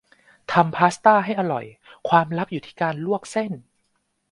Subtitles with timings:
[0.51, 1.65] ทำพาสต้าให้อร่อย
[2.09, 3.51] ความลับอยู่ที่การลวกเส้น